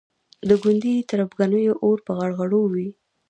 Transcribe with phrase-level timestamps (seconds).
[0.47, 2.89] د ګوندي تربګنیو اور په غړغړو وي.